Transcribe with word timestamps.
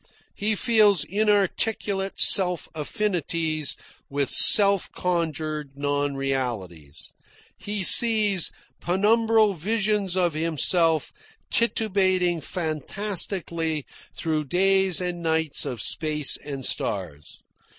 He 0.33 0.55
feels 0.55 1.03
inarticulate 1.03 2.19
self 2.19 2.67
affinities, 2.73 3.75
with 4.09 4.31
self 4.31 4.91
conjured 4.93 5.77
non 5.77 6.15
realities. 6.15 7.13
He 7.55 7.83
sees 7.83 8.49
penumbral 8.81 9.53
visions 9.53 10.17
of 10.17 10.33
himself 10.33 11.13
titubating 11.51 12.43
fantastically 12.43 13.85
through 14.15 14.45
days 14.45 14.99
and 14.99 15.21
nights 15.21 15.67
of 15.67 15.83
space 15.83 16.35
and 16.35 16.65
stars. 16.65 17.43